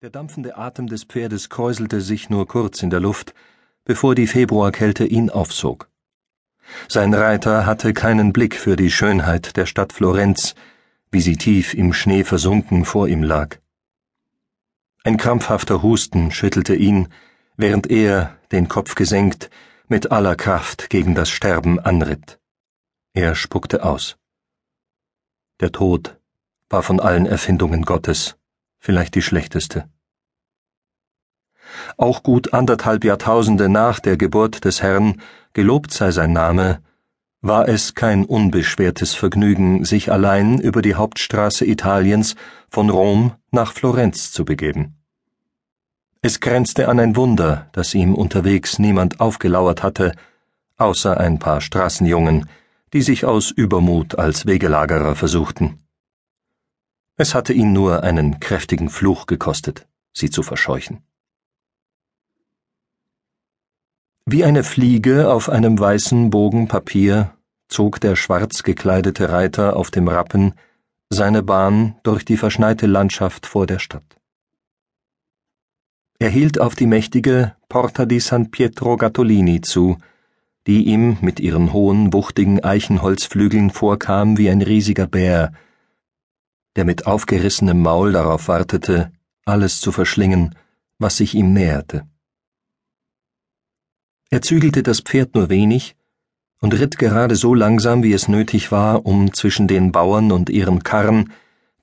Der 0.00 0.10
dampfende 0.10 0.56
Atem 0.56 0.86
des 0.86 1.02
Pferdes 1.02 1.48
kräuselte 1.48 2.00
sich 2.00 2.30
nur 2.30 2.46
kurz 2.46 2.84
in 2.84 2.90
der 2.90 3.00
Luft, 3.00 3.34
bevor 3.84 4.14
die 4.14 4.28
Februarkälte 4.28 5.04
ihn 5.04 5.28
aufsog. 5.28 5.90
Sein 6.86 7.12
Reiter 7.12 7.66
hatte 7.66 7.92
keinen 7.94 8.32
Blick 8.32 8.54
für 8.54 8.76
die 8.76 8.92
Schönheit 8.92 9.56
der 9.56 9.66
Stadt 9.66 9.92
Florenz, 9.92 10.54
wie 11.10 11.20
sie 11.20 11.36
tief 11.36 11.74
im 11.74 11.92
Schnee 11.92 12.22
versunken 12.22 12.84
vor 12.84 13.08
ihm 13.08 13.24
lag. 13.24 13.56
Ein 15.02 15.16
krampfhafter 15.16 15.82
Husten 15.82 16.30
schüttelte 16.30 16.76
ihn, 16.76 17.08
während 17.56 17.90
er, 17.90 18.38
den 18.52 18.68
Kopf 18.68 18.94
gesenkt, 18.94 19.50
mit 19.88 20.12
aller 20.12 20.36
Kraft 20.36 20.90
gegen 20.90 21.16
das 21.16 21.28
Sterben 21.28 21.80
anritt. 21.80 22.38
Er 23.14 23.34
spuckte 23.34 23.82
aus. 23.82 24.16
Der 25.58 25.72
Tod 25.72 26.20
war 26.70 26.84
von 26.84 27.00
allen 27.00 27.26
Erfindungen 27.26 27.82
Gottes 27.82 28.37
vielleicht 28.78 29.14
die 29.14 29.22
schlechteste. 29.22 29.88
Auch 31.96 32.22
gut 32.22 32.54
anderthalb 32.54 33.04
Jahrtausende 33.04 33.68
nach 33.68 34.00
der 34.00 34.16
Geburt 34.16 34.64
des 34.64 34.82
Herrn, 34.82 35.20
gelobt 35.52 35.92
sei 35.92 36.10
sein 36.10 36.32
Name, 36.32 36.80
war 37.40 37.68
es 37.68 37.94
kein 37.94 38.24
unbeschwertes 38.24 39.14
Vergnügen, 39.14 39.84
sich 39.84 40.10
allein 40.10 40.60
über 40.60 40.82
die 40.82 40.96
Hauptstraße 40.96 41.64
Italiens 41.64 42.34
von 42.68 42.90
Rom 42.90 43.32
nach 43.50 43.72
Florenz 43.72 44.32
zu 44.32 44.44
begeben. 44.44 44.96
Es 46.20 46.40
grenzte 46.40 46.88
an 46.88 46.98
ein 46.98 47.14
Wunder, 47.14 47.68
dass 47.72 47.94
ihm 47.94 48.14
unterwegs 48.14 48.80
niemand 48.80 49.20
aufgelauert 49.20 49.84
hatte, 49.84 50.12
außer 50.76 51.18
ein 51.18 51.38
paar 51.38 51.60
Straßenjungen, 51.60 52.48
die 52.92 53.02
sich 53.02 53.24
aus 53.24 53.52
Übermut 53.52 54.18
als 54.18 54.46
Wegelagerer 54.46 55.14
versuchten. 55.14 55.87
Es 57.20 57.34
hatte 57.34 57.52
ihn 57.52 57.72
nur 57.72 58.04
einen 58.04 58.38
kräftigen 58.38 58.88
Fluch 58.88 59.26
gekostet, 59.26 59.88
sie 60.12 60.30
zu 60.30 60.44
verscheuchen. 60.44 61.02
Wie 64.24 64.44
eine 64.44 64.62
Fliege 64.62 65.32
auf 65.32 65.48
einem 65.48 65.80
weißen 65.80 66.30
Bogen 66.30 66.68
Papier 66.68 67.34
zog 67.66 68.00
der 68.00 68.14
schwarz 68.14 68.62
gekleidete 68.62 69.30
Reiter 69.30 69.74
auf 69.74 69.90
dem 69.90 70.06
Rappen 70.06 70.54
seine 71.10 71.42
Bahn 71.42 71.96
durch 72.04 72.24
die 72.24 72.36
verschneite 72.36 72.86
Landschaft 72.86 73.46
vor 73.46 73.66
der 73.66 73.80
Stadt. 73.80 74.20
Er 76.20 76.30
hielt 76.30 76.60
auf 76.60 76.76
die 76.76 76.86
mächtige 76.86 77.56
Porta 77.68 78.06
di 78.06 78.20
San 78.20 78.52
Pietro 78.52 78.96
Gattolini 78.96 79.60
zu, 79.60 79.98
die 80.68 80.84
ihm 80.84 81.18
mit 81.20 81.40
ihren 81.40 81.72
hohen, 81.72 82.12
wuchtigen 82.12 82.62
Eichenholzflügeln 82.62 83.70
vorkam 83.70 84.38
wie 84.38 84.50
ein 84.50 84.62
riesiger 84.62 85.08
Bär, 85.08 85.52
der 86.78 86.84
mit 86.84 87.08
aufgerissenem 87.08 87.82
Maul 87.82 88.12
darauf 88.12 88.46
wartete, 88.46 89.10
alles 89.44 89.80
zu 89.80 89.90
verschlingen, 89.90 90.54
was 91.00 91.16
sich 91.16 91.34
ihm 91.34 91.52
näherte. 91.52 92.06
Er 94.30 94.42
zügelte 94.42 94.84
das 94.84 95.00
Pferd 95.00 95.34
nur 95.34 95.48
wenig 95.48 95.96
und 96.60 96.74
ritt 96.74 96.96
gerade 96.96 97.34
so 97.34 97.52
langsam, 97.52 98.04
wie 98.04 98.12
es 98.12 98.28
nötig 98.28 98.70
war, 98.70 99.06
um 99.06 99.32
zwischen 99.32 99.66
den 99.66 99.90
Bauern 99.90 100.30
und 100.30 100.50
ihren 100.50 100.84
Karren, 100.84 101.32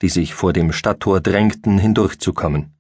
die 0.02 0.08
sich 0.08 0.34
vor 0.34 0.54
dem 0.54 0.72
Stadttor 0.72 1.20
drängten, 1.20 1.78
hindurchzukommen. 1.78 2.72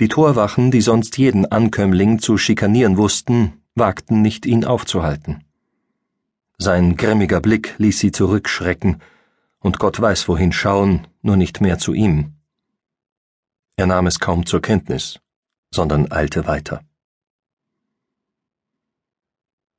Die 0.00 0.08
Torwachen, 0.08 0.70
die 0.70 0.80
sonst 0.80 1.18
jeden 1.18 1.44
Ankömmling 1.44 2.18
zu 2.18 2.38
schikanieren 2.38 2.96
wussten, 2.96 3.60
wagten 3.74 4.22
nicht, 4.22 4.46
ihn 4.46 4.64
aufzuhalten. 4.64 5.44
Sein 6.56 6.96
grimmiger 6.96 7.42
Blick 7.42 7.74
ließ 7.76 7.98
sie 7.98 8.10
zurückschrecken, 8.10 9.02
und 9.62 9.78
Gott 9.78 10.00
weiß 10.00 10.28
wohin 10.28 10.52
schauen, 10.52 11.06
nur 11.22 11.36
nicht 11.36 11.60
mehr 11.60 11.78
zu 11.78 11.94
ihm. 11.94 12.34
Er 13.76 13.86
nahm 13.86 14.06
es 14.06 14.20
kaum 14.20 14.44
zur 14.44 14.60
Kenntnis, 14.60 15.20
sondern 15.70 16.10
eilte 16.12 16.46
weiter. 16.46 16.82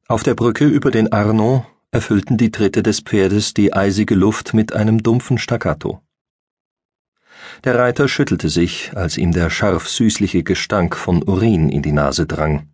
Auf 0.07 0.23
der 0.23 0.35
Brücke 0.35 0.65
über 0.65 0.91
den 0.91 1.11
Arno 1.11 1.65
erfüllten 1.91 2.37
die 2.37 2.51
Tritte 2.51 2.81
des 2.81 3.01
Pferdes 3.01 3.53
die 3.53 3.73
eisige 3.73 4.15
Luft 4.15 4.53
mit 4.53 4.73
einem 4.73 5.03
dumpfen 5.03 5.37
Staccato. 5.37 6.01
Der 7.63 7.77
Reiter 7.77 8.07
schüttelte 8.07 8.49
sich, 8.49 8.91
als 8.95 9.17
ihm 9.17 9.31
der 9.31 9.49
scharf 9.49 9.87
süßliche 9.87 10.43
Gestank 10.43 10.95
von 10.95 11.23
Urin 11.23 11.69
in 11.69 11.81
die 11.81 11.91
Nase 11.91 12.25
drang. 12.25 12.67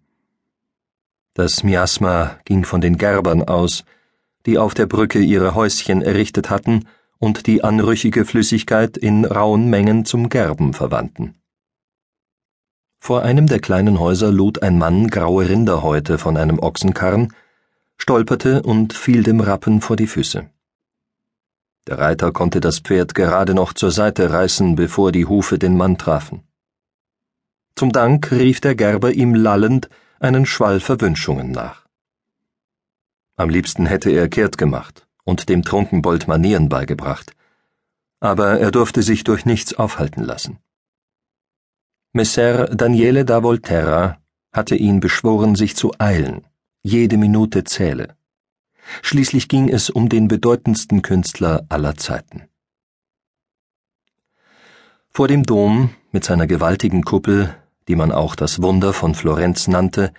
Das 1.33 1.63
Miasma 1.63 2.39
ging 2.45 2.63
von 2.65 2.81
den 2.81 2.97
Gerbern 2.97 3.43
aus, 3.43 3.83
die 4.45 4.57
auf 4.57 4.73
der 4.73 4.87
Brücke 4.87 5.19
ihre 5.19 5.53
Häuschen 5.53 6.01
errichtet 6.01 6.49
hatten 6.49 6.85
und 7.19 7.47
die 7.47 7.63
anrüchige 7.63 8.25
Flüssigkeit 8.25 8.97
in 8.97 9.25
rauen 9.25 9.69
Mengen 9.69 10.05
zum 10.05 10.29
Gerben 10.29 10.73
verwandten. 10.73 11.35
Vor 12.99 13.23
einem 13.23 13.47
der 13.47 13.59
kleinen 13.59 13.99
Häuser 13.99 14.31
lud 14.31 14.63
ein 14.63 14.77
Mann 14.77 15.09
graue 15.09 15.47
Rinderhäute 15.47 16.17
von 16.17 16.37
einem 16.37 16.59
Ochsenkarren, 16.59 17.33
stolperte 17.97 18.63
und 18.63 18.93
fiel 18.93 19.23
dem 19.23 19.41
Rappen 19.41 19.81
vor 19.81 19.95
die 19.95 20.07
Füße. 20.07 20.49
Der 21.87 21.99
Reiter 21.99 22.31
konnte 22.31 22.59
das 22.61 22.79
Pferd 22.79 23.15
gerade 23.15 23.53
noch 23.53 23.73
zur 23.73 23.91
Seite 23.91 24.31
reißen, 24.31 24.75
bevor 24.75 25.11
die 25.11 25.25
Hufe 25.25 25.59
den 25.59 25.75
Mann 25.75 25.97
trafen. 25.97 26.43
Zum 27.75 27.91
Dank 27.91 28.31
rief 28.31 28.61
der 28.61 28.75
Gerber 28.75 29.11
ihm 29.11 29.33
lallend 29.33 29.89
einen 30.19 30.45
Schwall 30.45 30.79
Verwünschungen 30.79 31.51
nach. 31.51 31.85
Am 33.37 33.49
liebsten 33.49 33.85
hätte 33.85 34.11
er 34.11 34.27
kehrt 34.27 34.57
gemacht 34.57 35.08
und 35.23 35.49
dem 35.49 35.63
Trunkenbold 35.63 36.27
Manieren 36.27 36.69
beigebracht, 36.69 37.35
aber 38.19 38.59
er 38.59 38.71
durfte 38.71 39.03
sich 39.03 39.23
durch 39.23 39.45
nichts 39.45 39.73
aufhalten 39.73 40.23
lassen. 40.23 40.59
Messer 42.11 42.67
Daniele 42.67 43.23
da 43.23 43.43
Volterra 43.43 44.17
hatte 44.51 44.75
ihn 44.75 44.99
beschworen, 44.99 45.55
sich 45.55 45.75
zu 45.75 45.93
eilen, 45.99 46.45
jede 46.81 47.17
Minute 47.17 47.63
zähle. 47.63 48.15
Schließlich 49.03 49.47
ging 49.47 49.69
es 49.69 49.89
um 49.89 50.09
den 50.09 50.27
bedeutendsten 50.27 51.01
Künstler 51.01 51.65
aller 51.69 51.95
Zeiten. 51.95 52.49
Vor 55.11 55.27
dem 55.27 55.43
Dom 55.43 55.91
mit 56.11 56.23
seiner 56.23 56.47
gewaltigen 56.47 57.03
Kuppel, 57.03 57.55
die 57.87 57.95
man 57.95 58.11
auch 58.11 58.35
das 58.35 58.61
Wunder 58.61 58.93
von 58.93 59.13
Florenz 59.13 59.67
nannte, 59.67 60.11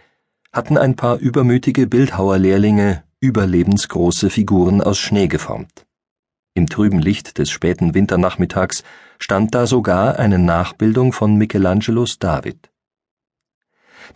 hatten 0.53 0.77
ein 0.77 0.97
paar 0.97 1.19
übermütige 1.19 1.87
Bildhauerlehrlinge 1.87 3.03
überlebensgroße 3.21 4.31
Figuren 4.31 4.81
aus 4.81 4.99
Schnee 4.99 5.29
geformt. 5.29 5.87
Im 6.55 6.67
trüben 6.67 6.99
Licht 6.99 7.39
des 7.39 7.51
späten 7.51 7.95
Winternachmittags 7.95 8.83
stand 9.19 9.55
da 9.55 9.67
sogar 9.67 10.19
eine 10.19 10.39
Nachbildung 10.39 11.13
von 11.13 11.37
Michelangelos 11.37 12.19
David. 12.19 12.71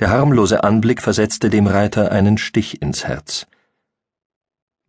Der 0.00 0.10
harmlose 0.10 0.64
Anblick 0.64 1.00
versetzte 1.02 1.50
dem 1.50 1.66
Reiter 1.66 2.10
einen 2.10 2.38
Stich 2.38 2.82
ins 2.82 3.04
Herz. 3.04 3.46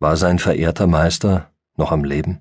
War 0.00 0.16
sein 0.16 0.38
verehrter 0.38 0.86
Meister 0.86 1.50
noch 1.76 1.92
am 1.92 2.02
Leben? 2.02 2.40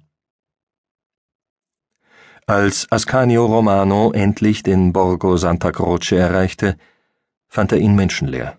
Als 2.47 2.91
Ascanio 2.91 3.45
Romano 3.45 4.11
endlich 4.11 4.63
den 4.63 4.93
Borgo 4.93 5.37
Santa 5.37 5.71
Croce 5.71 6.13
erreichte, 6.13 6.77
fand 7.47 7.71
er 7.71 7.79
ihn 7.79 7.95
menschenleer. 7.95 8.57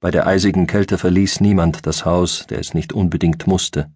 Bei 0.00 0.12
der 0.12 0.28
eisigen 0.28 0.68
Kälte 0.68 0.96
verließ 0.96 1.40
niemand 1.40 1.84
das 1.84 2.04
Haus, 2.04 2.46
der 2.46 2.60
es 2.60 2.72
nicht 2.72 2.92
unbedingt 2.92 3.48
musste. 3.48 3.90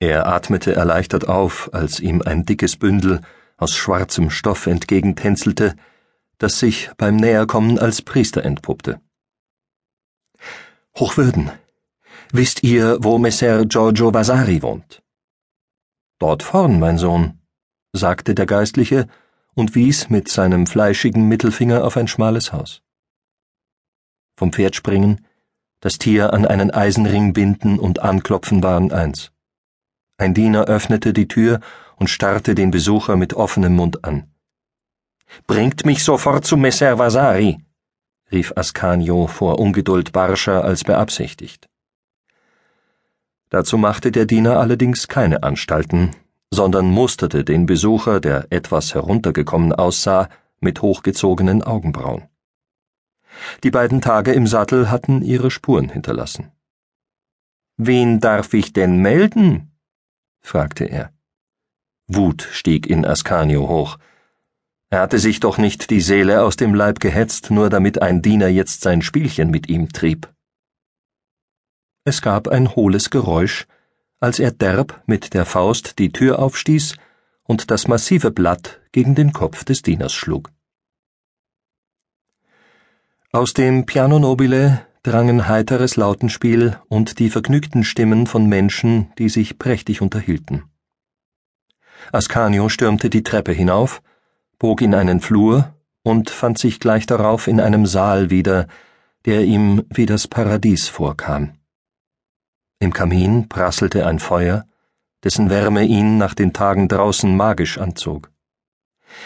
Er 0.00 0.26
atmete 0.26 0.74
erleichtert 0.74 1.28
auf, 1.28 1.72
als 1.72 2.00
ihm 2.00 2.20
ein 2.20 2.44
dickes 2.44 2.76
Bündel 2.76 3.20
aus 3.56 3.74
schwarzem 3.74 4.30
Stoff 4.30 4.66
entgegentänzelte, 4.66 5.76
das 6.38 6.58
sich 6.58 6.90
beim 6.96 7.14
Näherkommen 7.14 7.78
als 7.78 8.02
Priester 8.02 8.44
entpuppte. 8.44 9.00
Hochwürden, 10.98 11.52
wisst 12.32 12.64
ihr, 12.64 12.98
wo 13.00 13.18
Messer 13.18 13.64
Giorgio 13.66 14.12
Vasari 14.12 14.62
wohnt? 14.62 15.00
Dort 16.18 16.42
vorn, 16.42 16.80
mein 16.80 16.98
Sohn, 16.98 17.38
sagte 17.92 18.34
der 18.34 18.46
Geistliche 18.46 19.06
und 19.54 19.76
wies 19.76 20.10
mit 20.10 20.28
seinem 20.28 20.66
fleischigen 20.66 21.28
Mittelfinger 21.28 21.84
auf 21.84 21.96
ein 21.96 22.08
schmales 22.08 22.52
Haus 22.52 22.84
vom 24.36 24.52
Pferd 24.52 24.76
springen, 24.76 25.26
das 25.80 25.98
Tier 25.98 26.32
an 26.32 26.46
einen 26.46 26.70
Eisenring 26.70 27.32
binden 27.32 27.78
und 27.78 28.00
anklopfen 28.00 28.62
waren 28.62 28.90
eins. 28.92 29.32
Ein 30.16 30.32
Diener 30.32 30.64
öffnete 30.64 31.12
die 31.12 31.28
Tür 31.28 31.60
und 31.96 32.08
starrte 32.08 32.54
den 32.54 32.70
Besucher 32.70 33.16
mit 33.16 33.34
offenem 33.34 33.74
Mund 33.74 34.04
an. 34.04 34.30
Bringt 35.46 35.84
mich 35.84 36.04
sofort 36.04 36.46
zu 36.46 36.56
Messer 36.56 36.98
Vasari, 36.98 37.58
rief 38.30 38.52
Ascanio 38.56 39.26
vor 39.26 39.58
Ungeduld 39.58 40.12
barscher 40.12 40.64
als 40.64 40.84
beabsichtigt. 40.84 41.68
Dazu 43.50 43.78
machte 43.78 44.10
der 44.10 44.26
Diener 44.26 44.58
allerdings 44.58 45.06
keine 45.06 45.42
Anstalten, 45.42 46.10
sondern 46.50 46.86
musterte 46.86 47.44
den 47.44 47.66
Besucher, 47.66 48.20
der 48.20 48.46
etwas 48.50 48.94
heruntergekommen 48.94 49.72
aussah, 49.72 50.28
mit 50.60 50.82
hochgezogenen 50.82 51.62
Augenbrauen. 51.62 52.28
Die 53.62 53.70
beiden 53.70 54.00
Tage 54.00 54.32
im 54.32 54.46
Sattel 54.46 54.90
hatten 54.90 55.22
ihre 55.22 55.50
Spuren 55.50 55.88
hinterlassen. 55.88 56.52
Wen 57.76 58.20
darf 58.20 58.54
ich 58.54 58.72
denn 58.72 58.98
melden? 58.98 59.72
fragte 60.40 60.84
er. 60.84 61.12
Wut 62.06 62.48
stieg 62.52 62.86
in 62.86 63.04
Ascanio 63.04 63.68
hoch. 63.68 63.98
Er 64.90 65.00
hatte 65.00 65.18
sich 65.18 65.40
doch 65.40 65.58
nicht 65.58 65.90
die 65.90 66.00
Seele 66.00 66.42
aus 66.42 66.56
dem 66.56 66.74
Leib 66.74 67.00
gehetzt, 67.00 67.50
nur 67.50 67.70
damit 67.70 68.00
ein 68.00 68.22
Diener 68.22 68.48
jetzt 68.48 68.82
sein 68.82 69.02
Spielchen 69.02 69.50
mit 69.50 69.68
ihm 69.68 69.88
trieb. 69.88 70.32
Es 72.04 72.20
gab 72.22 72.48
ein 72.48 72.76
hohles 72.76 73.10
Geräusch, 73.10 73.66
als 74.20 74.38
er 74.38 74.52
derb 74.52 75.02
mit 75.06 75.34
der 75.34 75.46
Faust 75.46 75.98
die 75.98 76.12
Tür 76.12 76.38
aufstieß 76.38 76.96
und 77.42 77.70
das 77.70 77.88
massive 77.88 78.30
Blatt 78.30 78.80
gegen 78.92 79.14
den 79.14 79.32
Kopf 79.32 79.64
des 79.64 79.82
Dieners 79.82 80.12
schlug. 80.12 80.52
Aus 83.34 83.52
dem 83.52 83.84
Piano 83.84 84.20
nobile 84.20 84.86
drangen 85.02 85.48
heiteres 85.48 85.96
Lautenspiel 85.96 86.78
und 86.86 87.18
die 87.18 87.30
vergnügten 87.30 87.82
Stimmen 87.82 88.28
von 88.28 88.46
Menschen, 88.46 89.12
die 89.18 89.28
sich 89.28 89.58
prächtig 89.58 90.00
unterhielten. 90.00 90.62
Ascanio 92.12 92.68
stürmte 92.68 93.10
die 93.10 93.24
Treppe 93.24 93.50
hinauf, 93.50 94.02
bog 94.60 94.82
in 94.82 94.94
einen 94.94 95.18
Flur 95.18 95.74
und 96.04 96.30
fand 96.30 96.58
sich 96.58 96.78
gleich 96.78 97.06
darauf 97.06 97.48
in 97.48 97.58
einem 97.58 97.86
Saal 97.86 98.30
wieder, 98.30 98.68
der 99.24 99.42
ihm 99.42 99.82
wie 99.92 100.06
das 100.06 100.28
Paradies 100.28 100.86
vorkam. 100.86 101.54
Im 102.78 102.92
Kamin 102.92 103.48
prasselte 103.48 104.06
ein 104.06 104.20
Feuer, 104.20 104.64
dessen 105.24 105.50
Wärme 105.50 105.82
ihn 105.82 106.18
nach 106.18 106.34
den 106.34 106.52
Tagen 106.52 106.86
draußen 106.86 107.36
magisch 107.36 107.78
anzog. 107.78 108.30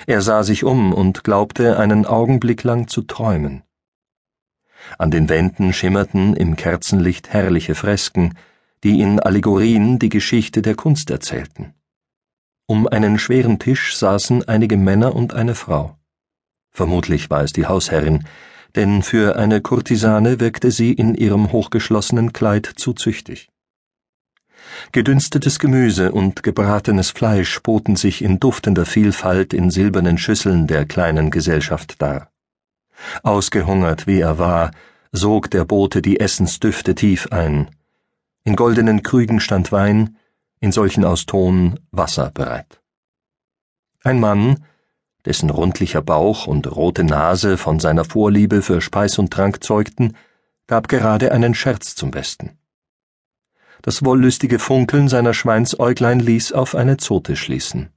Er 0.07 0.23
sah 0.23 0.45
sich 0.45 0.65
um 0.65 0.95
und 0.95 1.25
glaubte 1.25 1.79
einen 1.79 2.07
Augenblick 2.07 2.65
lang 2.65 2.89
zu 2.89 3.03
träumen. 3.03 3.65
An 4.97 5.11
den 5.11 5.29
Wänden 5.29 5.73
schimmerten 5.73 6.35
im 6.35 6.57
Kerzenlicht 6.57 7.33
herrliche 7.33 7.75
Fresken, 7.75 8.35
die 8.85 9.01
in 9.01 9.21
Allegorien 9.21 9.99
die 9.99 10.09
Geschichte 10.09 10.63
der 10.63 10.75
Kunst 10.75 11.11
erzählten. 11.11 11.75
Um 12.67 12.87
einen 12.87 13.19
schweren 13.19 13.59
Tisch 13.59 13.97
saßen 13.97 14.49
einige 14.49 14.77
Männer 14.77 15.15
und 15.15 15.35
eine 15.35 15.55
Frau. 15.55 15.97
Vermutlich 16.71 17.31
war 17.31 17.43
es 17.43 17.53
die 17.53 17.67
Hausherrin, 17.67 18.25
denn 18.77 19.03
für 19.03 19.37
eine 19.37 19.61
Kurtisane 19.61 20.39
wirkte 20.41 20.71
sie 20.71 20.93
in 20.93 21.15
ihrem 21.15 21.51
hochgeschlossenen 21.51 22.33
Kleid 22.33 22.71
zu 22.77 22.93
züchtig. 22.93 23.49
Gedünstetes 24.93 25.59
Gemüse 25.59 26.13
und 26.13 26.43
gebratenes 26.43 27.11
Fleisch 27.11 27.61
boten 27.63 27.97
sich 27.97 28.23
in 28.23 28.39
duftender 28.39 28.87
Vielfalt 28.87 29.55
in 29.55 29.71
silbernen 29.71 30.19
Schüsseln 30.19 30.67
der 30.67 30.85
kleinen 30.85 31.31
Gesellschaft 31.31 32.01
dar. 32.01 32.31
Ausgehungert 33.23 34.07
wie 34.07 34.21
er 34.21 34.39
war, 34.39 34.71
sog 35.13 35.51
der 35.51 35.65
Bote 35.65 36.03
die 36.03 36.21
Essensdüfte 36.21 36.95
tief 36.95 37.29
ein. 37.31 37.71
In 38.45 38.57
goldenen 38.57 39.03
Krügen 39.03 39.41
stand 39.41 39.73
Wein, 39.73 40.17
in 40.61 40.73
solchen 40.73 41.05
aus 41.05 41.27
Ton 41.27 41.79
Wasser 41.91 42.31
bereit. 42.31 42.81
Ein 44.03 44.21
Mann, 44.21 44.65
dessen 45.25 45.51
rundlicher 45.51 46.03
Bauch 46.03 46.47
und 46.47 46.75
rote 46.75 47.05
Nase 47.05 47.59
von 47.59 47.81
seiner 47.81 48.05
Vorliebe 48.05 48.63
für 48.63 48.81
Speis 48.81 49.19
und 49.19 49.33
Trank 49.33 49.63
zeugten, 49.63 50.17
gab 50.67 50.89
gerade 50.89 51.33
einen 51.33 51.55
Scherz 51.55 51.95
zum 51.95 52.11
Besten. 52.11 52.59
Das 53.83 54.05
wollüstige 54.05 54.59
Funkeln 54.59 55.09
seiner 55.09 55.35
Schweinsäuglein 55.35 56.21
ließ 56.21 56.53
auf 56.53 56.75
eine 56.75 56.97
Zote 56.97 57.37
schließen. 57.37 57.91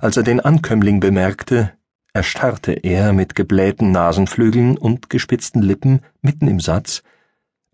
Als 0.00 0.16
er 0.16 0.22
den 0.22 0.40
Ankömmling 0.40 1.00
bemerkte, 1.00 1.72
erstarrte 2.14 2.72
er 2.72 3.12
mit 3.12 3.34
geblähten 3.34 3.90
Nasenflügeln 3.90 4.78
und 4.78 5.10
gespitzten 5.10 5.60
Lippen 5.60 6.00
mitten 6.22 6.46
im 6.46 6.60
Satz, 6.60 7.02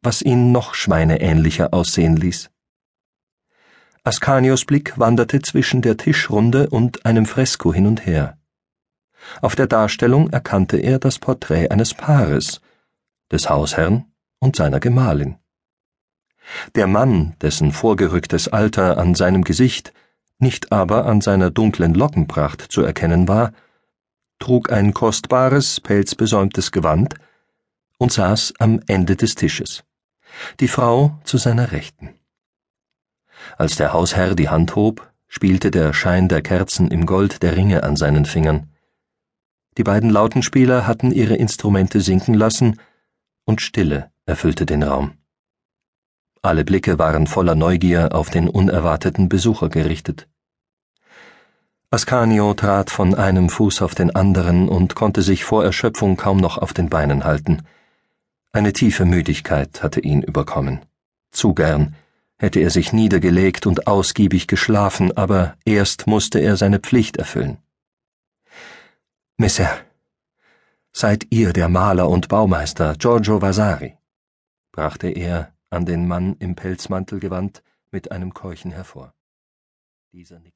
was 0.02 0.22
ihn 0.22 0.50
noch 0.50 0.74
schweineähnlicher 0.74 1.72
aussehen 1.74 2.16
ließ. 2.16 2.50
Ascanios 4.02 4.64
Blick 4.64 4.98
wanderte 4.98 5.42
zwischen 5.42 5.82
der 5.82 5.98
Tischrunde 5.98 6.70
und 6.70 7.04
einem 7.04 7.26
Fresko 7.26 7.72
hin 7.74 7.86
und 7.86 8.06
her. 8.06 8.38
Auf 9.42 9.54
der 9.54 9.66
Darstellung 9.66 10.30
erkannte 10.30 10.78
er 10.78 10.98
das 10.98 11.18
Porträt 11.18 11.68
eines 11.68 11.92
Paares, 11.92 12.62
des 13.30 13.50
Hausherrn 13.50 14.06
und 14.38 14.56
seiner 14.56 14.80
Gemahlin. 14.80 15.36
Der 16.74 16.86
Mann, 16.86 17.36
dessen 17.42 17.72
vorgerücktes 17.72 18.48
Alter 18.48 18.96
an 18.96 19.14
seinem 19.14 19.44
Gesicht, 19.44 19.92
nicht 20.38 20.72
aber 20.72 21.04
an 21.04 21.20
seiner 21.20 21.50
dunklen 21.50 21.92
Lockenpracht 21.92 22.62
zu 22.72 22.80
erkennen 22.80 23.28
war, 23.28 23.52
trug 24.40 24.72
ein 24.72 24.92
kostbares, 24.92 25.80
pelzbesäumtes 25.80 26.72
Gewand 26.72 27.14
und 27.98 28.12
saß 28.12 28.54
am 28.58 28.80
Ende 28.88 29.14
des 29.14 29.36
Tisches, 29.36 29.84
die 30.58 30.68
Frau 30.68 31.20
zu 31.22 31.38
seiner 31.38 31.70
Rechten. 31.70 32.14
Als 33.56 33.76
der 33.76 33.92
Hausherr 33.92 34.34
die 34.34 34.48
Hand 34.48 34.74
hob, 34.74 35.08
spielte 35.28 35.70
der 35.70 35.92
Schein 35.92 36.28
der 36.28 36.42
Kerzen 36.42 36.90
im 36.90 37.06
Gold 37.06 37.42
der 37.42 37.56
Ringe 37.56 37.84
an 37.84 37.94
seinen 37.96 38.24
Fingern. 38.24 38.68
Die 39.78 39.84
beiden 39.84 40.10
Lautenspieler 40.10 40.86
hatten 40.86 41.12
ihre 41.12 41.36
Instrumente 41.36 42.00
sinken 42.00 42.34
lassen, 42.34 42.80
und 43.44 43.60
Stille 43.60 44.10
erfüllte 44.26 44.66
den 44.66 44.82
Raum. 44.82 45.12
Alle 46.42 46.64
Blicke 46.64 46.98
waren 46.98 47.26
voller 47.26 47.54
Neugier 47.54 48.14
auf 48.14 48.30
den 48.30 48.48
unerwarteten 48.48 49.28
Besucher 49.28 49.68
gerichtet. 49.68 50.28
Ascanio 51.92 52.54
trat 52.54 52.88
von 52.88 53.16
einem 53.16 53.48
Fuß 53.48 53.82
auf 53.82 53.96
den 53.96 54.14
anderen 54.14 54.68
und 54.68 54.94
konnte 54.94 55.22
sich 55.22 55.42
vor 55.42 55.64
Erschöpfung 55.64 56.16
kaum 56.16 56.36
noch 56.36 56.56
auf 56.56 56.72
den 56.72 56.88
Beinen 56.88 57.24
halten. 57.24 57.66
Eine 58.52 58.72
tiefe 58.72 59.04
Müdigkeit 59.04 59.82
hatte 59.82 59.98
ihn 59.98 60.22
überkommen. 60.22 60.86
Zu 61.32 61.52
gern 61.52 61.96
hätte 62.38 62.60
er 62.60 62.70
sich 62.70 62.92
niedergelegt 62.92 63.66
und 63.66 63.88
ausgiebig 63.88 64.46
geschlafen, 64.46 65.16
aber 65.16 65.56
erst 65.64 66.06
musste 66.06 66.38
er 66.38 66.56
seine 66.56 66.78
Pflicht 66.78 67.16
erfüllen. 67.16 67.58
Messer, 69.36 69.70
seid 70.92 71.26
ihr 71.30 71.52
der 71.52 71.68
Maler 71.68 72.08
und 72.08 72.28
Baumeister 72.28 72.94
Giorgio 72.98 73.42
Vasari? 73.42 73.96
brachte 74.70 75.08
er, 75.08 75.52
an 75.70 75.86
den 75.86 76.06
Mann 76.06 76.36
im 76.38 76.54
Pelzmantel 76.54 77.18
gewandt, 77.18 77.64
mit 77.90 78.12
einem 78.12 78.32
Keuchen 78.32 78.70
hervor. 78.70 79.12
Dieser. 80.12 80.40